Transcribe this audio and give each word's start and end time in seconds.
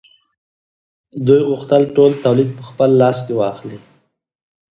دوی 1.25 1.41
غوښتل 1.49 1.81
ټول 1.95 2.11
تولید 2.25 2.49
په 2.57 2.63
خپل 2.69 2.89
لاس 3.01 3.17
کې 3.25 3.33
واخلي 3.35 3.79